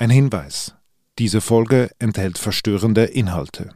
Ein 0.00 0.10
Hinweis. 0.10 0.76
Diese 1.18 1.40
Folge 1.40 1.90
enthält 1.98 2.38
verstörende 2.38 3.02
Inhalte. 3.02 3.70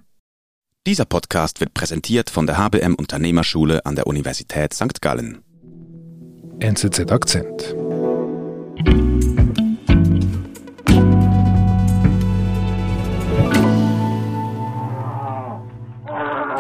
Dieser 0.87 1.05
Podcast 1.05 1.59
wird 1.59 1.75
präsentiert 1.75 2.31
von 2.31 2.47
der 2.47 2.59
HBM 2.59 2.95
Unternehmerschule 2.95 3.85
an 3.85 3.97
der 3.97 4.07
Universität 4.07 4.73
St. 4.73 5.03
Gallen. 5.03 5.43
NZZ 6.61 7.11
Akzent. 7.11 7.75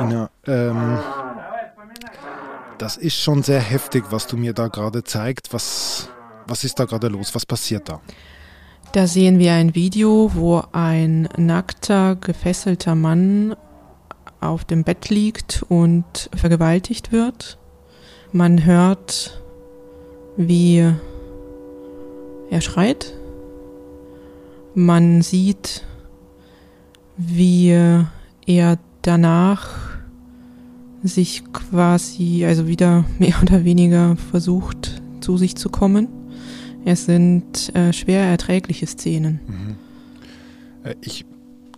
Ina, 0.01 0.29
ähm, 0.49 0.99
das 2.79 2.97
ist 2.97 3.15
schon 3.15 3.45
sehr 3.45 3.61
heftig, 3.61 4.07
was 4.11 4.27
du 4.27 4.37
mir 4.37 4.55
da 4.55 4.67
gerade 4.67 5.05
zeigst. 5.05 5.55
Was, 5.55 6.09
was 6.49 6.65
ist 6.65 6.81
da 6.81 6.85
gerade 6.85 7.07
los? 7.07 7.33
Was 7.37 7.47
passiert 7.47 7.89
da? 7.89 8.01
Da 8.93 9.07
sehen 9.07 9.39
wir 9.39 9.55
ein 9.55 9.75
Video, 9.75 10.33
wo 10.35 10.63
ein 10.73 11.27
nackter, 11.39 12.15
gefesselter 12.15 12.95
Mann 12.95 13.57
auf 14.43 14.67
dem 14.67 14.85
Bett 14.85 15.09
liegt 15.09 15.65
und 15.71 16.29
vergewaltigt 16.35 17.11
wird. 17.11 17.57
Man 18.33 18.67
hört, 18.67 19.43
wie 20.37 20.93
er 22.51 22.61
schreit. 22.61 23.15
Man 24.75 25.23
sieht, 25.23 25.87
wie 27.17 27.71
er 27.71 28.79
danach 29.01 29.71
sich 31.03 31.45
quasi, 31.55 32.45
also 32.45 32.67
wieder 32.67 33.07
mehr 33.19 33.37
oder 33.41 33.65
weniger 33.65 34.17
versucht, 34.17 35.01
zu 35.21 35.39
sich 35.39 35.57
zu 35.57 35.71
kommen. 35.71 36.22
Es 36.85 37.05
sind 37.07 37.75
äh, 37.75 37.93
schwer 37.93 38.25
erträgliche 38.25 38.87
Szenen. 38.87 39.41
Mhm. 39.47 39.77
Äh, 40.85 40.95
ich 41.01 41.25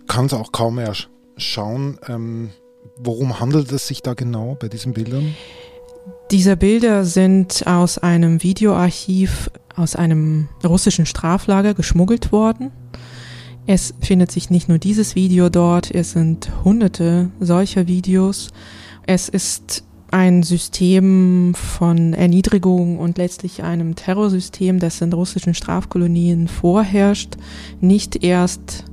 kann 0.07 0.25
es 0.25 0.33
auch 0.33 0.51
kaum 0.51 0.75
mehr 0.75 0.93
schauen. 1.37 1.97
Ähm, 2.07 2.49
worum 2.97 3.39
handelt 3.39 3.71
es 3.71 3.87
sich 3.87 4.01
da 4.01 4.13
genau 4.13 4.55
bei 4.59 4.67
diesen 4.67 4.93
Bildern? 4.93 5.35
Diese 6.31 6.57
Bilder 6.57 7.05
sind 7.05 7.65
aus 7.67 7.97
einem 7.97 8.41
Videoarchiv 8.43 9.49
aus 9.75 9.95
einem 9.95 10.47
russischen 10.63 11.05
Straflager 11.05 11.73
geschmuggelt 11.73 12.31
worden. 12.31 12.71
Es 13.67 13.93
findet 13.99 14.31
sich 14.31 14.49
nicht 14.49 14.69
nur 14.69 14.77
dieses 14.77 15.15
Video 15.15 15.49
dort, 15.49 15.89
es 15.93 16.11
sind 16.11 16.51
hunderte 16.63 17.31
solcher 17.39 17.87
Videos. 17.87 18.49
Es 19.07 19.27
ist 19.27 19.83
ein 20.11 20.43
System 20.43 21.53
von 21.55 22.13
Erniedrigung 22.13 22.99
und 22.99 23.17
letztlich 23.17 23.63
einem 23.63 23.95
Terrorsystem, 23.95 24.79
das 24.79 25.01
in 25.01 25.11
russischen 25.11 25.53
Strafkolonien 25.53 26.47
vorherrscht, 26.47 27.35
nicht 27.81 28.23
erst 28.23 28.85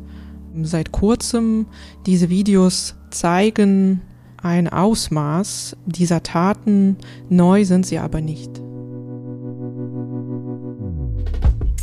seit 0.62 0.92
kurzem. 0.92 1.66
Diese 2.06 2.28
Videos 2.28 2.96
zeigen 3.10 4.00
ein 4.42 4.68
Ausmaß 4.68 5.76
dieser 5.86 6.22
Taten, 6.22 6.96
neu 7.28 7.64
sind 7.64 7.86
sie 7.86 7.98
aber 7.98 8.20
nicht. 8.20 8.50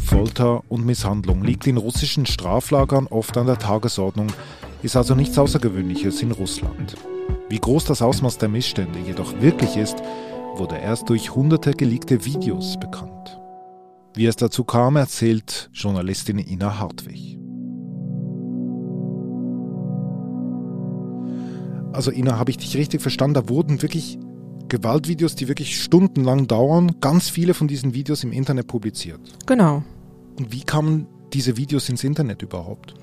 Folter 0.03 0.63
und 0.67 0.85
Misshandlung 0.85 1.43
liegt 1.43 1.67
in 1.67 1.77
russischen 1.77 2.25
Straflagern 2.25 3.07
oft 3.07 3.37
an 3.37 3.45
der 3.45 3.57
Tagesordnung, 3.57 4.27
ist 4.83 4.95
also 4.95 5.15
nichts 5.15 5.37
Außergewöhnliches 5.37 6.21
in 6.21 6.31
Russland. 6.31 6.95
Wie 7.49 7.59
groß 7.59 7.85
das 7.85 8.03
Ausmaß 8.03 8.37
der 8.37 8.47
Missstände 8.47 8.99
jedoch 8.99 9.41
wirklich 9.41 9.75
ist, 9.75 9.97
wurde 10.55 10.77
erst 10.77 11.09
durch 11.09 11.33
hunderte 11.33 11.71
geleakte 11.71 12.23
Videos 12.23 12.79
bekannt. 12.79 13.39
Wie 14.13 14.27
es 14.27 14.35
dazu 14.35 14.63
kam, 14.63 14.95
erzählt 14.95 15.69
Journalistin 15.73 16.37
Ina 16.37 16.79
Hartwig. 16.79 17.39
Also 21.91 22.11
Ina, 22.11 22.37
habe 22.37 22.51
ich 22.51 22.57
dich 22.57 22.77
richtig 22.77 23.01
verstanden? 23.01 23.33
Da 23.33 23.49
wurden 23.49 23.81
wirklich 23.81 24.19
Gewaltvideos, 24.67 25.35
die 25.35 25.47
wirklich 25.47 25.81
stundenlang 25.81 26.45
dauern, 26.45 26.97
ganz 27.01 27.29
viele 27.29 27.55
von 27.55 27.67
diesen 27.67 27.95
Videos 27.95 28.23
im 28.23 28.31
Internet 28.31 28.67
publiziert. 28.67 29.21
Genau. 29.47 29.83
Und 30.37 30.51
wie 30.51 30.61
kamen 30.61 31.07
diese 31.33 31.57
Videos 31.57 31.89
ins 31.89 32.03
Internet 32.03 32.43
überhaupt? 32.43 32.93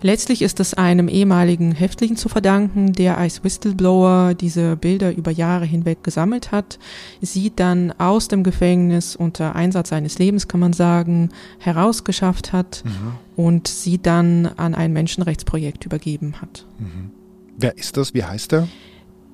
Letztlich 0.00 0.42
ist 0.42 0.60
es 0.60 0.74
einem 0.74 1.08
ehemaligen 1.08 1.72
Häftling 1.72 2.14
zu 2.16 2.28
verdanken, 2.28 2.92
der 2.92 3.18
als 3.18 3.42
Whistleblower 3.42 4.34
diese 4.34 4.76
Bilder 4.76 5.14
über 5.14 5.32
Jahre 5.32 5.64
hinweg 5.64 6.04
gesammelt 6.04 6.52
hat, 6.52 6.78
sie 7.20 7.52
dann 7.54 7.92
aus 7.98 8.28
dem 8.28 8.44
Gefängnis 8.44 9.16
unter 9.16 9.56
Einsatz 9.56 9.88
seines 9.88 10.18
Lebens, 10.20 10.46
kann 10.46 10.60
man 10.60 10.72
sagen, 10.72 11.30
herausgeschafft 11.58 12.52
hat 12.52 12.84
mhm. 12.84 13.44
und 13.44 13.66
sie 13.66 14.00
dann 14.00 14.46
an 14.46 14.76
ein 14.76 14.92
Menschenrechtsprojekt 14.92 15.84
übergeben 15.84 16.40
hat. 16.40 16.64
Mhm. 16.78 17.10
Wer 17.56 17.76
ist 17.76 17.96
das? 17.96 18.14
Wie 18.14 18.22
heißt 18.22 18.52
er? 18.52 18.68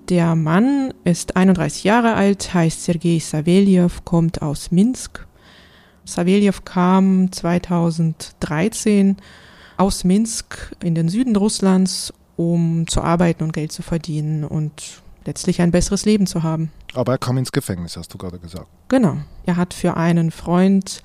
Der 0.09 0.35
Mann 0.35 0.95
ist 1.05 1.37
31 1.37 1.85
Jahre 1.85 2.15
alt, 2.15 2.55
heißt 2.55 2.85
Sergei 2.85 3.19
Saveljew, 3.19 3.91
kommt 4.05 4.41
aus 4.41 4.71
Minsk. 4.71 5.27
Saveljew 6.07 6.55
kam 6.65 7.33
2013 7.33 9.17
aus 9.77 10.05
Minsk 10.05 10.75
in 10.83 10.95
den 10.95 11.09
Süden 11.09 11.37
Russlands, 11.37 12.13
um 12.37 12.87
zu 12.87 13.03
arbeiten 13.03 13.45
und 13.45 13.53
Geld 13.53 13.73
zu 13.73 13.83
verdienen 13.83 14.45
und 14.45 15.03
letztlich 15.25 15.61
ein 15.61 15.71
besseres 15.71 16.05
Leben 16.05 16.27
zu 16.27 16.43
haben. 16.43 16.71
Aber 16.95 17.13
er 17.13 17.19
kam 17.19 17.39
ins 17.39 17.53
Gefängnis, 17.53 17.97
hast 17.97 18.13
du 18.13 18.19
gerade 18.19 18.39
gesagt. 18.39 18.67
Genau. 18.89 19.17
Er 19.47 19.57
hat 19.57 19.75
für 19.75 19.97
einen 19.97 20.31
Freund 20.31 21.03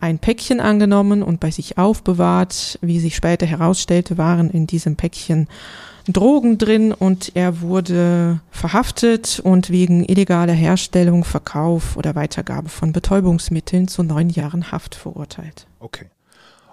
ein 0.00 0.18
Päckchen 0.18 0.60
angenommen 0.60 1.22
und 1.22 1.40
bei 1.40 1.50
sich 1.50 1.78
aufbewahrt. 1.78 2.78
Wie 2.80 3.00
sich 3.00 3.14
später 3.16 3.46
herausstellte, 3.46 4.18
waren 4.18 4.50
in 4.50 4.66
diesem 4.66 4.96
Päckchen 4.96 5.46
Drogen 6.08 6.58
drin 6.58 6.92
und 6.92 7.32
er 7.34 7.60
wurde 7.60 8.40
verhaftet 8.50 9.40
und 9.40 9.70
wegen 9.70 10.04
illegaler 10.04 10.54
Herstellung, 10.54 11.24
Verkauf 11.24 11.96
oder 11.96 12.14
Weitergabe 12.14 12.68
von 12.68 12.92
Betäubungsmitteln 12.92 13.86
zu 13.86 14.02
neun 14.02 14.30
Jahren 14.30 14.72
Haft 14.72 14.94
verurteilt. 14.94 15.66
Okay. 15.78 16.06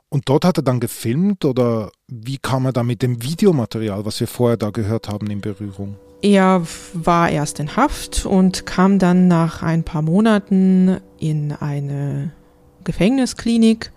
Und 0.09 0.29
dort 0.29 0.45
hat 0.45 0.57
er 0.57 0.63
dann 0.63 0.79
gefilmt 0.79 1.43
oder 1.43 1.91
wie 2.07 2.37
kam 2.37 2.65
er 2.65 2.73
da 2.73 2.83
mit 2.83 3.01
dem 3.01 3.21
Videomaterial, 3.21 4.05
was 4.05 4.19
wir 4.19 4.27
vorher 4.27 4.57
da 4.57 4.69
gehört 4.69 5.09
haben, 5.09 5.27
in 5.27 5.41
Berührung? 5.41 5.95
Er 6.21 6.63
war 6.93 7.29
erst 7.29 7.59
in 7.59 7.75
Haft 7.75 8.25
und 8.25 8.65
kam 8.65 8.99
dann 8.99 9.27
nach 9.27 9.61
ein 9.61 9.83
paar 9.83 10.01
Monaten 10.01 10.97
in 11.19 11.51
eine 11.51 12.31
Gefängnisklinik 12.85 13.91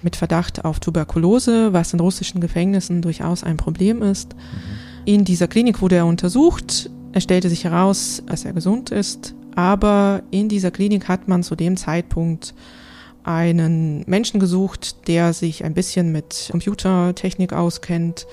mit 0.00 0.16
Verdacht 0.16 0.64
auf 0.64 0.78
Tuberkulose, 0.78 1.72
was 1.72 1.92
in 1.92 2.00
russischen 2.00 2.40
Gefängnissen 2.40 3.02
durchaus 3.02 3.42
ein 3.42 3.56
Problem 3.56 4.00
ist. 4.02 4.34
Mhm. 4.34 4.42
In 5.04 5.24
dieser 5.24 5.48
Klinik 5.48 5.82
wurde 5.82 5.96
er 5.96 6.06
untersucht. 6.06 6.90
Es 7.12 7.24
stellte 7.24 7.48
sich 7.48 7.64
heraus, 7.64 8.22
dass 8.26 8.44
er 8.44 8.52
gesund 8.52 8.90
ist. 8.90 9.34
Aber 9.56 10.22
in 10.30 10.48
dieser 10.48 10.70
Klinik 10.70 11.08
hat 11.08 11.26
man 11.26 11.42
zu 11.42 11.56
dem 11.56 11.76
Zeitpunkt 11.76 12.54
einen 13.28 14.04
Menschen 14.06 14.40
gesucht, 14.40 15.06
der 15.06 15.34
sich 15.34 15.62
ein 15.62 15.74
bisschen 15.74 16.10
mit 16.12 16.48
Computertechnik 16.50 17.52
auskennt 17.52 18.26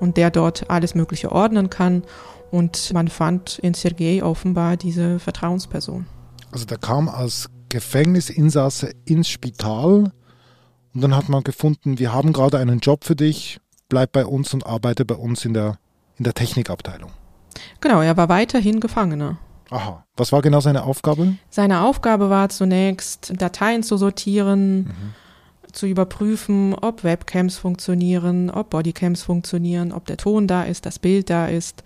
und 0.00 0.16
der 0.16 0.30
dort 0.30 0.70
alles 0.70 0.94
Mögliche 0.94 1.30
ordnen 1.30 1.68
kann. 1.68 2.02
Und 2.50 2.92
man 2.94 3.08
fand 3.08 3.58
in 3.58 3.74
Sergei 3.74 4.24
offenbar 4.24 4.78
diese 4.78 5.18
Vertrauensperson. 5.18 6.06
Also 6.50 6.64
der 6.64 6.78
kam 6.78 7.10
als 7.10 7.50
Gefängnisinsasse 7.68 8.92
ins 9.04 9.28
Spital 9.28 10.12
und 10.94 11.00
dann 11.02 11.14
hat 11.14 11.28
man 11.28 11.44
gefunden, 11.44 11.98
wir 11.98 12.14
haben 12.14 12.32
gerade 12.32 12.58
einen 12.58 12.80
Job 12.80 13.04
für 13.04 13.14
dich, 13.14 13.60
bleib 13.90 14.12
bei 14.12 14.24
uns 14.24 14.54
und 14.54 14.66
arbeite 14.66 15.04
bei 15.04 15.14
uns 15.14 15.44
in 15.44 15.52
der, 15.52 15.78
in 16.16 16.24
der 16.24 16.32
Technikabteilung. 16.32 17.10
Genau, 17.82 18.00
er 18.00 18.16
war 18.16 18.30
weiterhin 18.30 18.80
Gefangener. 18.80 19.38
Aha. 19.70 20.04
Was 20.16 20.32
war 20.32 20.42
genau 20.42 20.60
seine 20.60 20.84
Aufgabe? 20.84 21.36
Seine 21.50 21.82
Aufgabe 21.82 22.30
war 22.30 22.48
zunächst, 22.48 23.32
Dateien 23.36 23.82
zu 23.82 23.96
sortieren, 23.96 24.84
mhm. 24.84 25.14
zu 25.72 25.86
überprüfen, 25.86 26.74
ob 26.74 27.04
Webcams 27.04 27.56
funktionieren, 27.58 28.50
ob 28.50 28.70
Bodycams 28.70 29.22
funktionieren, 29.22 29.92
ob 29.92 30.06
der 30.06 30.16
Ton 30.16 30.46
da 30.46 30.64
ist, 30.64 30.86
das 30.86 30.98
Bild 30.98 31.30
da 31.30 31.46
ist 31.46 31.82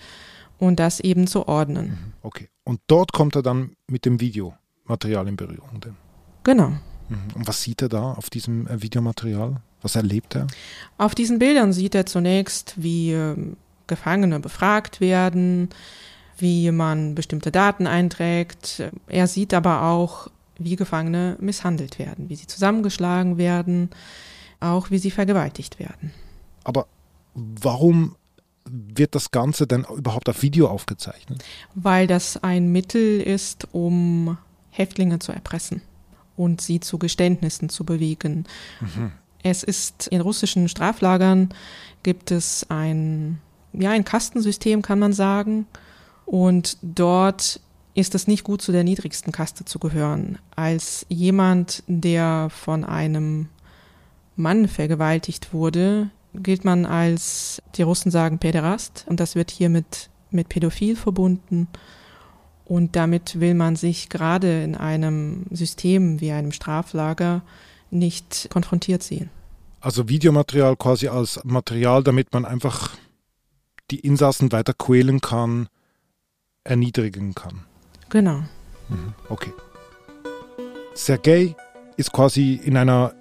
und 0.58 0.79
das 0.79 1.00
eben 1.00 1.26
zu 1.26 1.49
ordnen. 1.49 1.88
Mhm. 1.88 2.12
Okay. 2.23 2.49
Und 2.64 2.81
dort 2.87 3.12
kommt 3.12 3.34
er 3.34 3.43
dann 3.43 3.76
mit 3.88 4.05
dem 4.05 4.20
Videomaterial 4.20 5.26
in 5.26 5.37
Berührung. 5.37 5.81
Denn. 5.81 5.96
Genau. 6.44 6.69
Mhm. 6.69 7.35
Und 7.35 7.49
was 7.49 7.62
sieht 7.62 7.82
er 7.82 7.88
da 7.88 8.12
auf 8.12 8.31
diesem 8.31 8.67
äh, 8.69 8.81
Videomaterial? 8.81 9.61
Was 9.82 9.96
erlebt 9.96 10.37
er? 10.37 10.46
Auf 10.96 11.14
diesen 11.17 11.40
Bildern 11.40 11.73
sieht 11.73 11.96
er 11.96 12.06
zunächst, 12.06 12.75
wie 12.76 13.12
ähm, 13.12 13.56
Gefangene 13.88 14.38
befragt 14.38 15.00
werden, 15.00 15.70
wie 16.38 16.70
man 16.70 17.14
bestimmte 17.14 17.50
Daten 17.50 17.87
einträgt. 17.87 18.82
Er 19.06 19.26
sieht 19.26 19.55
aber 19.55 19.82
auch, 19.82 20.29
wie 20.58 20.76
Gefangene 20.76 21.37
misshandelt 21.40 21.99
werden, 21.99 22.29
wie 22.29 22.37
sie 22.37 22.46
zusammengeschlagen 22.46 23.38
werden, 23.38 23.90
auch 24.61 24.90
wie 24.90 24.99
sie 24.99 25.11
vergewaltigt 25.11 25.79
werden. 25.79 26.12
Aber 26.64 26.87
warum 27.34 28.17
wird 28.64 29.14
das 29.14 29.31
Ganze 29.31 29.67
denn 29.67 29.84
überhaupt 29.96 30.29
auf 30.29 30.43
Video 30.43 30.69
aufgezeichnet? 30.69 31.44
Weil 31.75 32.06
das 32.06 32.43
ein 32.43 32.70
Mittel 32.70 33.20
ist, 33.20 33.69
um 33.73 34.37
Häftlinge 34.70 35.19
zu 35.19 35.32
erpressen 35.32 35.82
und 36.37 36.61
sie 36.61 36.81
zu 36.81 36.99
Geständnissen 36.99 37.69
zu 37.69 37.85
bewegen. 37.85 38.44
Mhm. 38.81 39.12
Es 39.43 39.62
ist 39.62 40.06
in 40.06 40.20
russischen 40.20 40.69
Straflagern 40.69 41.50
gibt 42.02 42.31
es 42.31 42.67
ein, 42.70 43.40
ja, 43.73 43.90
ein 43.90 44.05
Kastensystem, 44.05 44.82
kann 44.82 44.99
man 44.99 45.12
sagen. 45.12 45.67
Und 46.32 46.79
dort 46.81 47.61
ist 47.93 48.14
es 48.14 48.26
nicht 48.26 48.43
gut, 48.43 48.62
zu 48.62 48.73
der 48.73 48.84
niedrigsten 48.84 49.34
Kaste 49.34 49.67
zu 49.67 49.79
gehören. 49.79 50.38
Als 50.56 51.05
jemand, 51.11 51.82
der 51.87 52.49
von 52.49 52.84
einem 52.84 53.50
Mann 54.34 54.67
vergewaltigt 54.67 55.52
wurde, 55.52 56.08
gilt 56.32 56.64
man 56.64 56.87
als, 56.87 57.61
die 57.75 57.82
Russen 57.82 58.11
sagen, 58.11 58.38
Päderast. 58.38 59.05
Und 59.11 59.20
das 59.20 59.34
wird 59.34 59.50
hier 59.50 59.69
mit, 59.69 60.08
mit 60.31 60.49
Pädophil 60.49 60.96
verbunden. 60.96 61.69
Und 62.64 62.96
damit 62.96 63.38
will 63.38 63.52
man 63.52 63.76
sich 63.76 64.08
gerade 64.08 64.62
in 64.62 64.75
einem 64.75 65.44
System 65.50 66.23
wie 66.23 66.32
einem 66.32 66.52
Straflager 66.52 67.43
nicht 67.90 68.49
konfrontiert 68.50 69.02
sehen. 69.02 69.28
Also 69.82 70.08
Videomaterial 70.08 70.76
quasi 70.76 71.08
als 71.08 71.44
Material, 71.44 72.02
damit 72.02 72.32
man 72.32 72.46
einfach 72.46 72.96
die 73.90 74.00
Insassen 74.00 74.50
weiter 74.50 74.73
quälen 74.73 75.20
kann, 75.20 75.69
erniedrigen 76.64 77.35
kann. 77.35 77.64
Genau. 78.09 78.43
Mhm, 78.88 79.14
okay. 79.29 79.53
Sergei 80.94 81.56
ist 81.97 82.12
quasi 82.12 82.61
in 82.62 82.76
einer 82.76 83.14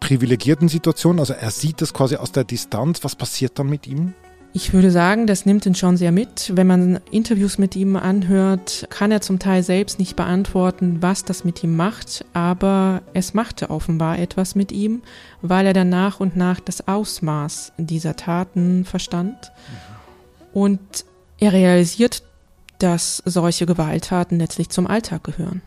privilegierten 0.00 0.68
Situation, 0.68 1.18
also 1.18 1.32
er 1.32 1.50
sieht 1.50 1.80
das 1.80 1.94
quasi 1.94 2.16
aus 2.16 2.32
der 2.32 2.44
Distanz. 2.44 3.02
Was 3.02 3.16
passiert 3.16 3.58
dann 3.58 3.68
mit 3.68 3.86
ihm? 3.86 4.12
Ich 4.56 4.72
würde 4.72 4.92
sagen, 4.92 5.26
das 5.26 5.46
nimmt 5.46 5.66
ihn 5.66 5.74
schon 5.74 5.96
sehr 5.96 6.12
mit. 6.12 6.52
Wenn 6.54 6.68
man 6.68 7.00
Interviews 7.10 7.58
mit 7.58 7.74
ihm 7.74 7.96
anhört, 7.96 8.86
kann 8.88 9.10
er 9.10 9.20
zum 9.20 9.40
Teil 9.40 9.64
selbst 9.64 9.98
nicht 9.98 10.14
beantworten, 10.14 10.98
was 11.00 11.24
das 11.24 11.42
mit 11.42 11.64
ihm 11.64 11.74
macht, 11.74 12.24
aber 12.34 13.02
es 13.14 13.34
machte 13.34 13.70
offenbar 13.70 14.20
etwas 14.20 14.54
mit 14.54 14.70
ihm, 14.70 15.02
weil 15.42 15.66
er 15.66 15.72
dann 15.72 15.88
nach 15.88 16.20
und 16.20 16.36
nach 16.36 16.60
das 16.60 16.86
Ausmaß 16.86 17.72
dieser 17.78 18.14
Taten 18.14 18.84
verstand. 18.84 19.50
Und 20.52 21.04
er 21.40 21.52
realisiert, 21.52 22.22
dass 22.84 23.22
solche 23.24 23.64
Gewalttaten 23.64 24.38
letztlich 24.38 24.68
zum 24.68 24.86
Alltag 24.86 25.24
gehören. 25.24 25.62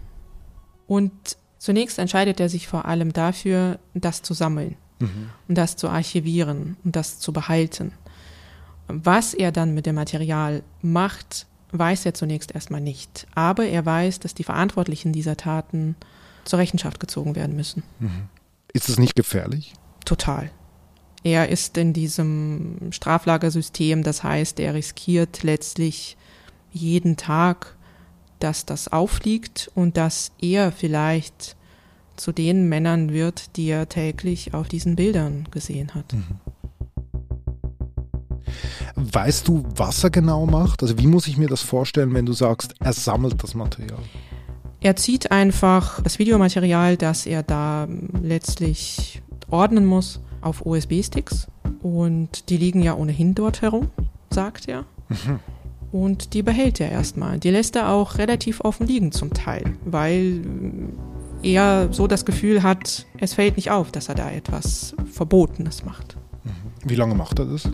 Und 0.85 1.11
zunächst 1.57 1.97
entscheidet 1.97 2.39
er 2.39 2.47
sich 2.47 2.67
vor 2.67 2.85
allem 2.85 3.11
dafür, 3.11 3.79
das 3.95 4.21
zu 4.21 4.35
sammeln 4.35 4.75
mhm. 4.99 5.31
und 5.47 5.57
das 5.57 5.75
zu 5.77 5.89
archivieren 5.89 6.77
und 6.83 6.95
das 6.95 7.17
zu 7.17 7.33
behalten. 7.33 7.91
Was 8.87 9.33
er 9.33 9.51
dann 9.51 9.73
mit 9.73 9.87
dem 9.87 9.95
Material 9.95 10.61
macht, 10.83 11.47
weiß 11.71 12.05
er 12.05 12.13
zunächst 12.13 12.53
erstmal 12.53 12.81
nicht. 12.81 13.25
Aber 13.33 13.65
er 13.65 13.83
weiß, 13.83 14.19
dass 14.19 14.35
die 14.35 14.43
Verantwortlichen 14.43 15.11
dieser 15.11 15.37
Taten 15.37 15.95
zur 16.45 16.59
Rechenschaft 16.59 16.99
gezogen 16.99 17.35
werden 17.35 17.55
müssen. 17.55 17.81
Mhm. 17.99 18.29
Ist 18.73 18.89
es 18.89 18.99
nicht 18.99 19.15
gefährlich? 19.15 19.73
Total. 20.05 20.51
Er 21.23 21.49
ist 21.49 21.77
in 21.77 21.93
diesem 21.93 22.91
Straflagersystem, 22.91 24.03
das 24.03 24.21
heißt, 24.21 24.59
er 24.59 24.75
riskiert 24.75 25.41
letztlich 25.41 26.15
jeden 26.77 27.18
Tag, 27.18 27.75
dass 28.39 28.65
das 28.65 28.88
auffliegt 28.88 29.71
und 29.75 29.97
dass 29.97 30.31
er 30.39 30.71
vielleicht 30.71 31.56
zu 32.15 32.31
den 32.31 32.68
Männern 32.68 33.12
wird, 33.12 33.56
die 33.57 33.68
er 33.68 33.89
täglich 33.89 34.53
auf 34.53 34.68
diesen 34.68 34.95
Bildern 34.95 35.47
gesehen 35.51 35.94
hat. 35.94 36.13
Mhm. 36.13 36.24
Weißt 38.95 39.47
du, 39.47 39.63
was 39.75 40.03
er 40.03 40.09
genau 40.09 40.45
macht? 40.45 40.81
Also 40.81 40.97
wie 40.97 41.07
muss 41.07 41.27
ich 41.27 41.38
mir 41.38 41.47
das 41.47 41.62
vorstellen, 41.62 42.13
wenn 42.13 42.25
du 42.25 42.33
sagst, 42.33 42.74
er 42.79 42.94
sammelt 42.94 43.44
das 43.44 43.53
Material? 43.53 44.00
Er 44.79 44.95
zieht 44.95 45.31
einfach 45.31 46.01
das 46.01 46.19
Videomaterial, 46.19 46.97
das 46.97 47.25
er 47.25 47.44
da 47.44 47.88
letztlich 48.21 49.21
ordnen 49.50 49.85
muss, 49.85 50.19
auf 50.41 50.65
USB-Sticks. 50.65 51.47
Und 51.81 52.50
die 52.50 52.57
liegen 52.57 52.81
ja 52.81 52.95
ohnehin 52.95 53.35
dort 53.35 53.62
herum, 53.62 53.89
sagt 54.29 54.68
er. 54.68 54.85
Mhm. 55.09 55.39
Und 55.92 56.34
die 56.34 56.44
behält 56.44 56.80
er 56.80 56.92
erstmal. 56.92 57.39
Die 57.39 57.50
lässt 57.50 57.75
er 57.75 57.89
auch 57.89 58.18
relativ 58.18 58.62
offen 58.62 58.88
liegen 58.88 59.12
zum 59.12 59.34
Teil, 59.34 59.78
weil 59.86 60.42
er 61.42 61.89
so 61.92 62.07
das 62.07 62.25
Gefühl 62.25 62.63
hat, 62.63 63.06
es 63.19 63.34
fällt 63.34 63.56
nicht 63.56 63.72
auf, 63.72 63.92
dass 63.92 64.10
er 64.10 64.16
da 64.16 64.30
etwas 64.31 64.95
Verbotenes 65.12 65.86
macht. 65.86 66.18
Mhm. 66.44 66.89
Wie 66.89 66.95
lange 66.95 67.16
macht 67.16 67.39
er 67.39 67.45
das? 67.45 67.69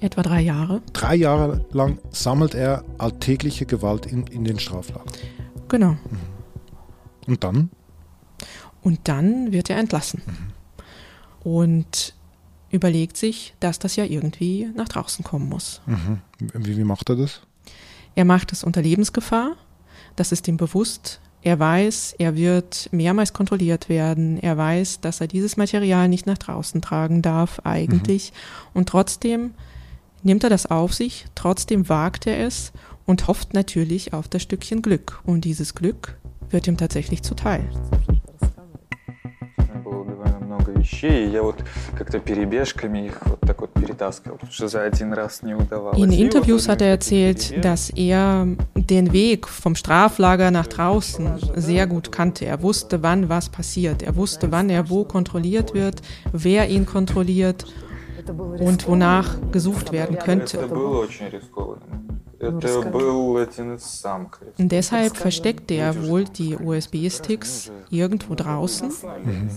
Etwa 0.00 0.22
drei 0.22 0.40
Jahre. 0.40 0.82
Drei 0.92 1.16
Jahre 1.16 1.64
lang 1.72 1.98
sammelt 2.10 2.54
er 2.54 2.84
alltägliche 2.98 3.66
Gewalt 3.66 4.06
in, 4.06 4.26
in 4.26 4.44
den 4.44 4.58
Straflagen. 4.58 5.10
Genau. 5.68 5.90
Mhm. 5.90 5.98
Und 7.26 7.44
dann? 7.44 7.70
Und 8.82 9.00
dann 9.04 9.52
wird 9.52 9.70
er 9.70 9.78
entlassen. 9.78 10.22
Mhm. 10.26 11.50
Und 11.50 12.14
überlegt 12.72 13.16
sich, 13.16 13.54
dass 13.60 13.78
das 13.78 13.94
ja 13.94 14.04
irgendwie 14.04 14.68
nach 14.74 14.88
draußen 14.88 15.24
kommen 15.24 15.48
muss. 15.48 15.80
Mhm. 15.86 16.18
Wie, 16.54 16.76
wie 16.76 16.84
macht 16.84 17.08
er 17.10 17.16
das? 17.16 17.42
Er 18.14 18.24
macht 18.24 18.52
es 18.52 18.64
unter 18.64 18.82
Lebensgefahr. 18.82 19.52
Das 20.16 20.32
ist 20.32 20.48
ihm 20.48 20.56
bewusst. 20.56 21.20
Er 21.42 21.58
weiß, 21.58 22.14
er 22.18 22.36
wird 22.36 22.88
mehrmals 22.92 23.32
kontrolliert 23.32 23.88
werden. 23.88 24.38
Er 24.38 24.56
weiß, 24.56 25.00
dass 25.00 25.20
er 25.20 25.26
dieses 25.26 25.56
Material 25.56 26.08
nicht 26.08 26.26
nach 26.26 26.38
draußen 26.38 26.80
tragen 26.82 27.20
darf 27.20 27.60
eigentlich. 27.64 28.32
Mhm. 28.32 28.78
Und 28.78 28.88
trotzdem 28.88 29.54
nimmt 30.22 30.44
er 30.44 30.50
das 30.50 30.66
auf 30.66 30.94
sich, 30.94 31.26
trotzdem 31.34 31.88
wagt 31.88 32.26
er 32.26 32.46
es 32.46 32.72
und 33.06 33.26
hofft 33.26 33.54
natürlich 33.54 34.12
auf 34.12 34.28
das 34.28 34.42
Stückchen 34.42 34.82
Glück. 34.82 35.20
Und 35.24 35.44
dieses 35.44 35.74
Glück 35.74 36.16
wird 36.50 36.66
ihm 36.68 36.76
tatsächlich 36.76 37.22
zuteil. 37.22 37.68
In 45.96 46.12
Interviews 46.12 46.68
hat 46.68 46.82
er 46.82 46.88
erzählt, 46.88 47.64
dass 47.64 47.90
er 47.90 48.46
den 48.74 49.12
Weg 49.12 49.48
vom 49.48 49.74
Straflager 49.74 50.50
nach 50.50 50.66
draußen 50.66 51.38
sehr 51.56 51.86
gut 51.86 52.12
kannte. 52.12 52.46
Er 52.46 52.62
wusste, 52.62 53.02
wann 53.02 53.28
was 53.28 53.48
passiert. 53.48 54.02
Er 54.02 54.16
wusste, 54.16 54.52
wann 54.52 54.70
er 54.70 54.90
wo 54.90 55.04
kontrolliert 55.04 55.74
wird, 55.74 56.02
wer 56.32 56.68
ihn 56.68 56.86
kontrolliert 56.86 57.64
und 58.58 58.86
wonach 58.86 59.36
gesucht 59.50 59.92
werden 59.92 60.18
könnte. 60.18 60.58
Deshalb 64.58 65.16
versteckte 65.16 65.74
er 65.74 66.08
wohl 66.08 66.24
die 66.24 66.56
USB-Sticks 66.56 67.70
irgendwo 67.90 68.34
draußen. 68.34 68.88
Mhm. 68.88 69.50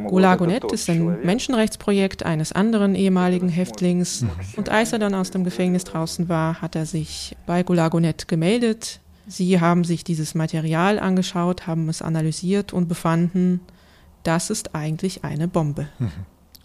Gulagonet 0.09 0.71
ist 0.71 0.91
ein 0.91 1.21
Menschenrechtsprojekt 1.25 2.27
eines 2.27 2.53
anderen 2.53 2.95
ehemaligen 2.95 3.49
Häftlings. 3.49 4.27
Und 4.57 4.69
als 4.69 4.93
er 4.93 4.99
dann 4.99 5.15
aus 5.15 5.31
dem 5.31 5.45
Gefängnis 5.45 5.85
draußen 5.85 6.29
war, 6.29 6.61
hat 6.61 6.77
er 6.77 6.85
sich 6.85 7.35
bei 7.47 7.63
Gulagonet 7.63 8.29
gemeldet, 8.29 9.01
Sie 9.27 9.61
haben 9.61 9.85
sich 9.85 10.05
dieses 10.05 10.35
Material 10.35 10.99
angeschaut, 10.99 11.67
haben 11.67 11.89
es 11.89 12.03
analysiert 12.03 12.73
und 12.73 12.89
befanden, 12.89 13.61
das 14.23 14.51
ist 14.51 14.75
eigentlich 14.75 15.25
eine 15.25 15.49
Bombe. 15.49 15.89
Mhm. 15.99 16.11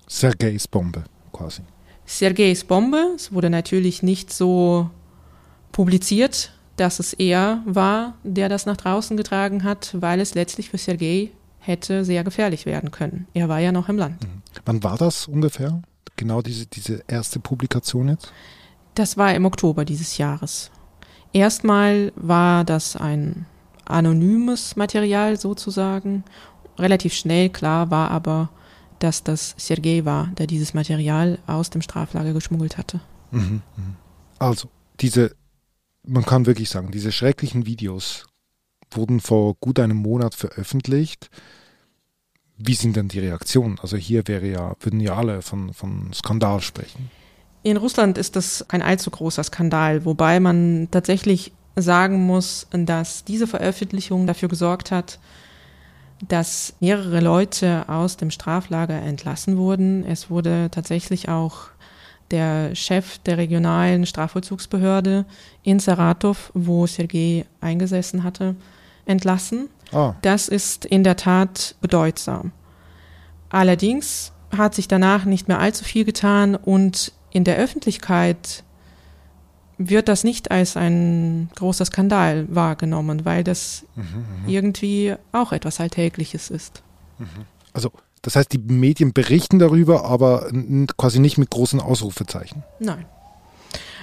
Sergejs 0.08 0.68
Bombe 0.68 1.04
quasi. 1.32 1.62
Sergejs 2.06 2.64
Bombe, 2.64 3.14
es 3.16 3.32
wurde 3.32 3.50
natürlich 3.50 4.02
nicht 4.02 4.34
so 4.34 4.90
publiziert, 5.72 6.54
dass 6.76 7.00
es 7.00 7.14
er 7.14 7.62
war, 7.66 8.16
der 8.24 8.50
das 8.50 8.66
nach 8.66 8.78
draußen 8.78 9.16
getragen 9.18 9.64
hat, 9.64 9.96
weil 10.00 10.20
es 10.20 10.34
letztlich 10.34 10.70
für 10.70 10.78
Sergej 10.78 11.32
hätte 11.60 12.06
sehr 12.06 12.24
gefährlich 12.24 12.66
werden 12.66 12.92
können. 12.92 13.28
Er 13.34 13.50
war 13.50 13.60
ja 13.60 13.72
noch 13.72 13.90
im 13.90 13.98
Land. 13.98 14.24
Mhm. 14.24 14.42
Wann 14.66 14.84
war 14.84 14.98
das 14.98 15.28
ungefähr? 15.28 15.82
Genau 16.16 16.42
diese, 16.42 16.66
diese 16.66 17.04
erste 17.08 17.40
Publikation 17.40 18.10
jetzt? 18.10 18.32
Das 18.96 19.18
war 19.18 19.34
im 19.34 19.46
Oktober 19.46 19.86
dieses 19.86 20.18
Jahres. 20.18 20.72
Erstmal 21.34 22.12
war 22.16 22.64
das 22.64 22.96
ein 22.96 23.46
anonymes 23.86 24.76
Material 24.76 25.38
sozusagen. 25.38 26.24
Relativ 26.78 27.14
schnell 27.14 27.50
klar 27.50 27.92
war 27.92 28.12
aber, 28.12 28.50
dass 29.00 29.24
das 29.24 29.56
Sergei 29.58 30.06
war, 30.06 30.28
der 30.38 30.48
dieses 30.48 30.74
Material 30.74 31.40
aus 31.48 31.70
dem 31.70 31.82
Straflager 31.82 32.34
geschmuggelt 32.34 32.78
hatte. 32.78 33.00
Mhm, 33.32 33.62
mhm. 33.76 33.96
Also, 34.40 34.70
diese, 35.00 35.36
man 36.06 36.26
kann 36.26 36.46
wirklich 36.46 36.70
sagen, 36.70 36.92
diese 36.92 37.12
schrecklichen 37.12 37.66
Videos 37.66 38.26
wurden 38.92 39.20
vor 39.20 39.56
gut 39.56 39.80
einem 39.80 39.98
Monat 39.98 40.36
veröffentlicht. 40.36 41.30
Wie 42.58 42.74
sind 42.74 42.96
denn 42.96 43.08
die 43.08 43.20
Reaktionen? 43.20 43.80
Also 43.80 43.96
hier 43.96 44.28
wäre 44.28 44.48
ja, 44.48 44.76
würden 44.80 45.00
ja 45.00 45.16
alle 45.16 45.42
von, 45.42 45.74
von 45.74 46.12
Skandal 46.14 46.62
sprechen. 46.62 47.10
In 47.64 47.78
Russland 47.78 48.18
ist 48.18 48.36
das 48.36 48.66
kein 48.68 48.82
allzu 48.82 49.12
großer 49.12 49.44
Skandal, 49.44 50.06
wobei 50.06 50.40
man 50.40 50.88
tatsächlich 50.92 51.52
sagen 51.76 52.26
muss, 52.26 52.68
dass 52.72 53.24
diese 53.26 53.48
Veröffentlichung 53.48 54.28
dafür 54.28 54.50
gesorgt 54.50 54.92
hat, 54.92 55.20
dass 56.28 56.74
mehrere 56.80 57.20
Leute 57.22 57.88
aus 57.88 58.18
dem 58.18 58.32
Straflager 58.32 59.02
entlassen 59.02 59.58
wurden. 59.58 60.06
Es 60.06 60.30
wurde 60.30 60.70
tatsächlich 60.72 61.30
auch 61.30 61.70
der 62.32 62.76
Chef 62.76 63.18
der 63.20 63.38
regionalen 63.38 64.06
Strafvollzugsbehörde 64.06 65.26
in 65.64 65.80
Saratov, 65.80 66.52
wo 66.54 66.86
Sergei 66.86 67.46
eingesessen 67.62 68.24
hatte, 68.24 68.56
entlassen. 69.06 69.70
Oh. 69.92 70.14
Das 70.22 70.48
ist 70.48 70.86
in 70.86 71.04
der 71.04 71.16
Tat 71.16 71.76
bedeutsam. 71.82 72.52
Allerdings 73.50 74.32
hat 74.56 74.76
sich 74.76 74.88
danach 74.88 75.26
nicht 75.26 75.48
mehr 75.48 75.60
allzu 75.60 75.84
viel 75.84 76.06
getan 76.06 76.56
und 76.56 77.14
in 77.32 77.44
der 77.44 77.58
Öffentlichkeit 77.58 78.64
wird 79.78 80.10
das 80.10 80.24
nicht 80.24 80.52
als 80.52 80.76
ein 80.76 81.50
großer 81.56 81.86
Skandal 81.86 82.48
wahrgenommen, 82.50 83.24
weil 83.24 83.44
das 83.44 83.86
mhm, 83.96 84.04
mhm. 84.04 84.50
irgendwie 84.50 85.16
auch 85.32 85.54
etwas 85.54 85.80
Alltägliches 85.80 86.50
ist. 86.50 86.84
Mhm. 87.18 87.46
Also 87.72 87.92
das 88.22 88.36
heißt, 88.36 88.52
die 88.52 88.58
Medien 88.58 89.14
berichten 89.14 89.60
darüber, 89.60 90.04
aber 90.04 90.52
quasi 90.98 91.20
nicht 91.20 91.38
mit 91.38 91.50
großen 91.50 91.80
Ausrufezeichen. 91.80 92.64
Nein. 92.80 93.06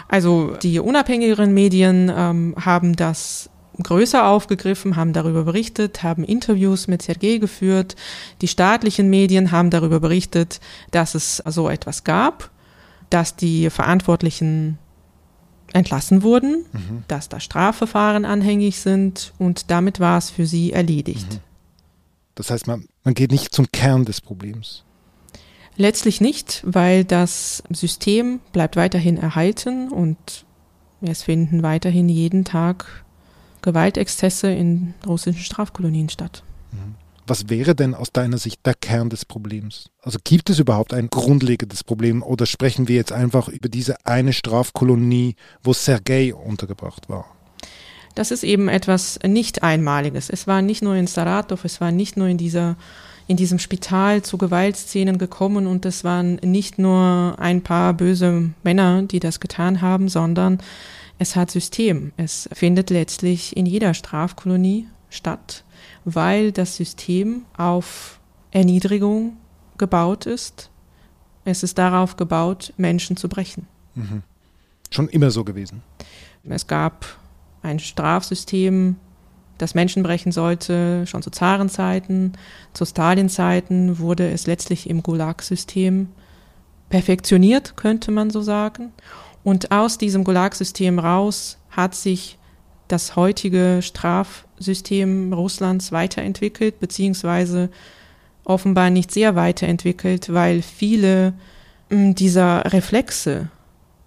Also 0.09 0.57
die 0.63 0.79
unabhängigeren 0.79 1.53
Medien 1.53 2.11
ähm, 2.15 2.55
haben 2.59 2.97
das 2.97 3.51
größer 3.83 4.27
aufgegriffen, 4.27 4.97
haben 4.97 5.13
darüber 5.13 5.45
berichtet, 5.45 6.03
haben 6.03 6.25
Interviews 6.25 6.89
mit 6.89 7.03
Sergei 7.03 7.37
geführt. 7.37 7.97
Die 8.41 8.49
staatlichen 8.49 9.11
Medien 9.11 9.51
haben 9.53 9.71
darüber 9.71 10.01
berichtet, 10.01 10.61
dass 10.93 11.15
es 11.15 11.43
so 11.47 11.69
etwas 11.69 12.05
gab, 12.05 12.51
dass 13.11 13.37
die 13.37 13.71
Verantwortlichen 13.71 14.79
entlassen 15.73 16.23
wurden, 16.23 16.65
mhm. 16.73 17.05
dass 17.09 17.29
da 17.29 17.41
Strafverfahren 17.41 18.25
anhängig 18.25 18.81
sind 18.81 19.33
und 19.39 19.71
damit 19.71 20.01
war 20.01 20.19
es 20.19 20.31
für 20.31 20.47
sie 20.47 20.73
erledigt. 20.73 21.35
Mhm. 21.35 21.41
Das 22.35 22.51
heißt, 22.51 22.67
man, 22.67 22.87
man 23.03 23.15
geht 23.15 23.33
nicht 23.33 23.55
zum 23.55 23.71
Kern 23.73 24.05
des 24.05 24.21
Problems. 24.21 24.85
Letztlich 25.77 26.21
nicht, 26.21 26.63
weil 26.65 27.05
das 27.05 27.63
System 27.71 28.41
bleibt 28.53 28.77
weiterhin 28.77 29.19
erhalten 29.19 29.91
und 29.91 30.17
es 31.03 31.23
finden 31.23 31.63
weiterhin 31.63 32.09
jeden 32.09 32.45
Tag 32.45 33.05
Gewaltexzesse 33.63 34.49
in 34.51 34.95
russischen 35.07 35.43
Strafkolonien 35.43 36.09
statt. 36.09 36.43
Was 37.29 37.49
wäre 37.49 37.75
denn 37.75 37.95
aus 37.95 38.13
deiner 38.13 38.39
Sicht 38.39 38.65
der 38.65 38.75
Kern 38.75 39.11
des 39.11 39.25
Problems? 39.25 39.91
Also 40.01 40.19
gibt 40.23 40.49
es 40.49 40.61
überhaupt 40.61 40.95
ein 40.95 41.09
grundlegendes 41.09 41.83
Problem 41.83 42.23
oder 42.23 42.47
sprechen 42.47 42.87
wir 42.87 42.95
jetzt 42.95 43.11
einfach 43.11 43.49
über 43.49 43.69
diese 43.69 44.07
eine 44.07 44.33
Strafkolonie, 44.33 45.35
wo 45.63 45.73
Sergei 45.73 46.33
untergebracht 46.33 47.09
war? 47.09 47.25
Das 48.15 48.31
ist 48.31 48.45
eben 48.45 48.69
etwas 48.69 49.19
nicht 49.27 49.65
Einmaliges. 49.65 50.31
Es 50.31 50.47
war 50.47 50.63
nicht 50.63 50.83
nur 50.83 50.95
in 50.95 51.09
Saratov, 51.09 51.65
es 51.65 51.81
war 51.81 51.91
nicht 51.91 52.17
nur 52.17 52.29
in 52.29 52.39
dieser 52.39 52.77
in 53.29 53.37
diesem 53.37 53.59
Spital 53.59 54.23
zu 54.23 54.39
Gewaltszenen 54.39 55.19
gekommen 55.19 55.67
und 55.67 55.85
es 55.85 56.05
waren 56.05 56.37
nicht 56.37 56.79
nur 56.79 57.35
ein 57.39 57.61
paar 57.61 57.93
böse 57.93 58.51
Männer, 58.63 59.03
die 59.03 59.19
das 59.19 59.41
getan 59.41 59.83
haben, 59.83 60.09
sondern 60.09 60.61
es 61.19 61.35
hat 61.35 61.51
System. 61.51 62.13
Es 62.17 62.49
findet 62.53 62.91
letztlich 62.91 63.57
in 63.57 63.67
jeder 63.67 63.95
Strafkolonie 63.95 64.87
statt 65.17 65.65
weil 66.07 66.53
das 66.53 66.77
System 66.77 67.45
auf 67.57 68.21
Erniedrigung 68.53 69.37
gebaut 69.77 70.25
ist. 70.25 70.71
Es 71.45 71.63
ist 71.63 71.77
darauf 71.79 72.17
gebaut, 72.17 72.73
Menschen 72.77 73.17
zu 73.17 73.29
brechen. 73.29 73.67
Mhm. 73.95 74.23
Schon 74.91 75.09
immer 75.09 75.31
so 75.33 75.45
gewesen. 75.45 75.83
Es 76.49 76.69
gab 76.69 77.05
ein 77.63 77.81
Strafsystem, 77.81 78.97
das 79.59 79.75
Menschen 79.75 80.05
brechen 80.05 80.31
sollte, 80.31 81.07
schon 81.09 81.23
zu 81.23 81.31
Zarenzeiten. 81.31 82.33
Zu 82.73 82.85
Stalinzeiten 82.85 83.99
wurde 83.99 84.31
es 84.31 84.47
letztlich 84.47 84.89
im 84.89 85.03
Gulag-System 85.03 86.09
perfektioniert, 86.89 87.77
könnte 87.77 88.13
man 88.13 88.31
so 88.31 88.43
sagen. 88.43 88.93
Und 89.43 89.73
aus 89.73 89.99
diesem 89.99 90.23
Gulag-System 90.23 91.01
raus 91.01 91.59
hat 91.71 91.97
sich 91.97 92.39
das 92.87 93.17
heutige 93.17 93.81
Strafsystem 94.57 95.33
Russlands 95.33 95.93
weiterentwickelt, 95.93 96.81
beziehungsweise 96.81 97.71
offenbar 98.45 98.91
nicht 98.91 99.11
sehr 99.11 99.35
weiterentwickelt, 99.35 100.33
weil 100.33 100.63
viele 100.63 101.35
hm, 101.91 102.15
dieser 102.15 102.73
Reflexe 102.73 103.49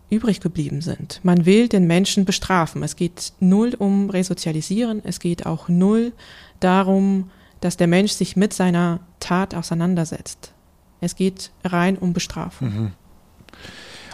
übrig 0.10 0.40
geblieben 0.40 0.82
sind. 0.82 1.20
Man 1.24 1.46
will 1.46 1.68
den 1.68 1.86
Menschen 1.86 2.26
bestrafen. 2.26 2.82
Es 2.82 2.96
geht 2.96 3.34
null 3.40 3.76
um 3.78 4.10
Resozialisieren, 4.10 5.02
es 5.04 5.20
geht 5.20 5.46
auch 5.46 5.70
null 5.70 6.14
darum, 6.60 7.30
dass 7.62 7.78
der 7.78 7.88
Mensch 7.88 8.14
sich 8.14 8.36
mit 8.36 8.54
seiner 8.54 9.02
Tat 9.20 9.54
auseinandersetzt. 9.54 10.54
Es 11.02 11.16
geht 11.16 11.52
rein 11.64 11.98
um 11.98 12.14
Bestrafung. 12.14 12.70
Mhm. 12.70 12.92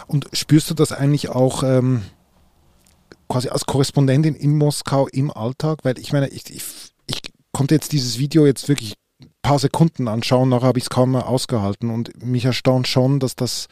Und 0.06 0.28
spürst 0.32 0.70
du 0.70 0.74
das 0.74 0.92
eigentlich 0.92 1.30
auch 1.30 1.62
ähm, 1.62 2.02
quasi 3.28 3.48
als 3.48 3.66
Korrespondentin 3.66 4.34
in 4.34 4.56
Moskau 4.56 5.08
im 5.08 5.30
Alltag? 5.30 5.80
Weil 5.82 5.98
ich 5.98 6.12
meine, 6.12 6.28
ich, 6.28 6.50
ich, 6.50 6.62
ich 7.06 7.20
konnte 7.52 7.74
jetzt 7.74 7.92
dieses 7.92 8.18
Video 8.18 8.46
jetzt 8.46 8.68
wirklich 8.68 8.94
ein 9.20 9.28
paar 9.42 9.58
Sekunden 9.58 10.08
anschauen, 10.08 10.48
nachher 10.48 10.68
habe 10.68 10.78
ich 10.78 10.84
es 10.84 10.90
kaum 10.90 11.12
mehr 11.12 11.28
ausgehalten 11.28 11.90
und 11.90 12.24
mich 12.24 12.44
erstaunt 12.44 12.88
schon, 12.88 13.20
dass 13.20 13.36
das 13.36 13.68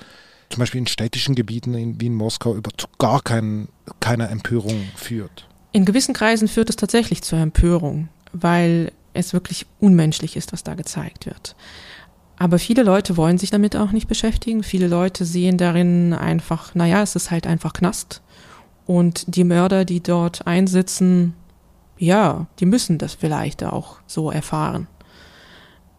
zum 0.51 0.61
Beispiel 0.61 0.81
in 0.81 0.87
städtischen 0.87 1.35
Gebieten 1.35 1.75
in, 1.75 2.01
wie 2.01 2.07
in 2.07 2.15
Moskau 2.15 2.55
über 2.55 2.71
gar 2.99 3.23
kein, 3.23 3.69
keine 4.01 4.29
Empörung 4.29 4.89
führt. 4.97 5.49
In 5.73 5.85
gewissen 5.85 6.15
Kreisen 6.15 6.49
führt 6.49 6.71
es 6.71 6.77
tatsächlich 6.77 7.23
zur 7.23 7.39
Empörung, 7.39 8.09
weil 8.33 8.93
es 9.15 9.33
wirklich 9.33 9.67
unmenschlich 9.81 10.37
ist, 10.37 10.53
was 10.53 10.63
da 10.63 10.75
gezeigt 10.75 11.27
wird. 11.27 11.57
Aber 12.37 12.59
viele 12.59 12.83
Leute 12.83 13.17
wollen 13.17 13.39
sich 13.39 13.51
damit 13.51 13.77
auch 13.77 13.93
nicht 13.93 14.09
beschäftigen. 14.09 14.63
Viele 14.63 14.89
Leute 14.89 15.25
sehen 15.25 15.57
darin 15.57 16.13
einfach, 16.13 16.75
naja, 16.75 17.03
es 17.03 17.15
ist 17.15 17.31
halt 17.31 17.47
einfach 17.47 17.73
Knast. 17.73 18.23
Und 18.87 19.37
die 19.37 19.45
Mörder, 19.45 19.85
die 19.85 20.03
dort 20.03 20.47
einsitzen, 20.47 21.35
ja, 21.99 22.47
die 22.61 22.67
müssen 22.67 22.99
das 22.99 23.15
vielleicht 23.15 23.65
auch 23.65 23.99
so 24.07 24.31
erfahren. 24.31 24.89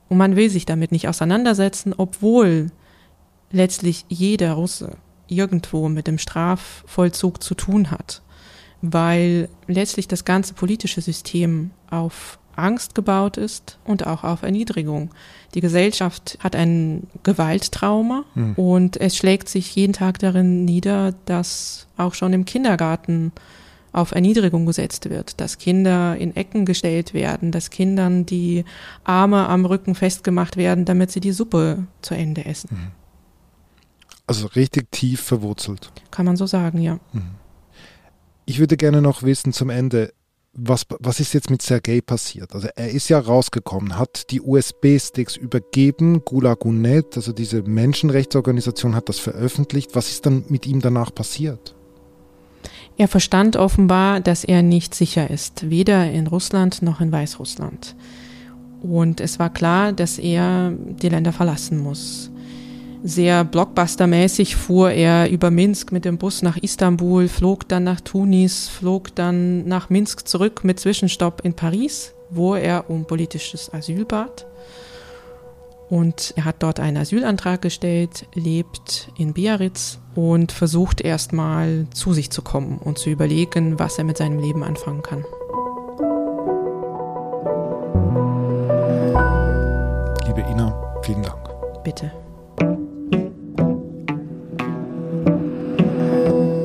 Und 0.10 0.18
man 0.18 0.36
will 0.36 0.50
sich 0.50 0.66
damit 0.66 0.92
nicht 0.92 1.08
auseinandersetzen, 1.08 1.94
obwohl 1.98 2.68
letztlich 3.52 4.06
jeder 4.08 4.54
Russe 4.54 4.98
irgendwo 5.28 5.90
mit 5.90 6.08
dem 6.08 6.18
Strafvollzug 6.18 7.42
zu 7.42 7.56
tun 7.56 7.90
hat, 7.90 8.22
weil 8.82 9.50
letztlich 9.68 10.08
das 10.08 10.26
ganze 10.26 10.54
politische 10.54 11.02
System 11.02 11.72
auf 11.90 12.38
Angst 12.58 12.96
gebaut 12.96 13.38
ist 13.38 13.78
und 13.86 14.08
auch 14.08 14.24
auf 14.24 14.44
Erniedrigung. 14.44 15.12
Die 15.54 15.62
Gesellschaft 15.62 16.38
hat 16.42 16.56
ein 16.56 17.08
Gewalttrauma 17.24 18.24
mhm. 18.36 18.54
und 18.54 18.98
es 18.98 19.16
schlägt 19.16 19.50
sich 19.50 19.76
jeden 19.76 19.94
Tag 19.94 20.20
darin 20.20 20.66
nieder, 20.66 21.14
dass 21.26 21.88
auch 21.98 22.14
schon 22.14 22.34
im 22.34 22.46
Kindergarten 22.46 23.32
auf 23.96 24.12
Erniedrigung 24.12 24.66
gesetzt 24.66 25.10
wird, 25.10 25.40
dass 25.40 25.58
Kinder 25.58 26.18
in 26.18 26.36
Ecken 26.36 26.66
gestellt 26.66 27.14
werden, 27.14 27.52
dass 27.52 27.70
Kindern 27.70 28.26
die 28.26 28.66
Arme 29.06 29.48
am 29.48 29.66
Rücken 29.66 29.96
festgemacht 29.96 30.58
werden, 30.58 30.84
damit 30.84 31.12
sie 31.12 31.22
die 31.22 31.32
Suppe 31.32 31.88
zu 32.02 32.14
Ende 32.14 32.44
essen. 32.46 32.70
Mhm. 32.72 32.92
Also 34.28 34.48
richtig 34.48 34.92
tief 34.92 35.22
verwurzelt. 35.22 35.92
Kann 36.12 36.26
man 36.26 36.36
so 36.36 36.46
sagen, 36.46 36.82
ja. 36.82 37.00
Mhm. 37.14 37.36
Ich 38.46 38.60
würde 38.60 38.76
gerne 38.76 39.02
noch 39.02 39.24
wissen 39.24 39.54
zum 39.54 39.70
Ende, 39.70 40.14
was, 40.56 40.86
was 41.00 41.20
ist 41.20 41.34
jetzt 41.34 41.50
mit 41.50 41.62
Sergei 41.62 42.00
passiert? 42.02 42.54
Also 42.56 42.70
er 42.76 42.90
ist 42.90 43.10
ja 43.10 43.20
rausgekommen, 43.20 44.00
hat 44.00 44.32
die 44.32 44.42
USB-Sticks 44.42 45.36
übergeben, 45.36 46.24
Gulagunet, 46.24 47.18
also 47.18 47.34
diese 47.34 47.62
Menschenrechtsorganisation 47.62 48.96
hat 48.96 49.10
das 49.10 49.20
veröffentlicht. 49.20 49.96
Was 49.96 50.10
ist 50.10 50.26
dann 50.26 50.46
mit 50.48 50.66
ihm 50.66 50.80
danach 50.80 51.14
passiert? 51.14 51.76
Er 52.98 53.10
verstand 53.10 53.58
offenbar, 53.58 54.22
dass 54.22 54.46
er 54.46 54.64
nicht 54.64 54.96
sicher 54.96 55.30
ist, 55.30 55.70
weder 55.70 56.10
in 56.10 56.28
Russland 56.28 56.82
noch 56.82 57.02
in 57.02 57.12
Weißrussland. 57.12 57.96
Und 58.82 59.20
es 59.20 59.40
war 59.40 59.52
klar, 59.52 59.92
dass 59.92 60.18
er 60.18 60.72
die 60.72 61.10
Länder 61.10 61.34
verlassen 61.34 61.80
muss. 61.80 62.32
Sehr 63.08 63.44
blockbustermäßig 63.44 64.56
fuhr 64.56 64.90
er 64.90 65.30
über 65.30 65.52
Minsk 65.52 65.92
mit 65.92 66.06
dem 66.06 66.18
Bus 66.18 66.42
nach 66.42 66.58
Istanbul, 66.58 67.28
flog 67.28 67.70
dann 67.70 67.84
nach 67.84 68.02
Tunis, 68.02 68.68
flog 68.68 69.14
dann 69.14 69.68
nach 69.68 69.92
Minsk 69.92 70.28
zurück 70.28 70.64
mit 70.64 70.80
Zwischenstopp 70.80 71.42
in 71.46 71.54
Paris, 71.54 72.16
wo 72.32 72.56
er 72.56 72.90
um 72.90 73.06
politisches 73.06 73.72
Asyl 73.72 74.06
bat. 74.06 74.48
Und 75.88 76.34
er 76.36 76.46
hat 76.46 76.64
dort 76.64 76.80
einen 76.80 76.98
Asylantrag 76.98 77.62
gestellt, 77.62 78.26
lebt 78.34 79.12
in 79.20 79.34
Biarritz 79.34 80.00
und 80.16 80.52
versucht 80.52 81.00
erstmal 81.00 81.86
zu 81.94 82.12
sich 82.12 82.32
zu 82.32 82.42
kommen 82.42 82.80
und 82.80 82.98
zu 82.98 83.12
überlegen, 83.12 83.78
was 83.78 84.00
er 84.00 84.04
mit 84.04 84.18
seinem 84.18 84.40
Leben 84.40 84.64
anfangen 84.64 85.04
kann. 85.04 85.24
Liebe 90.26 90.42
Ina, 90.50 91.02
vielen 91.04 91.22
Dank. 91.22 91.84
Bitte. 91.84 92.25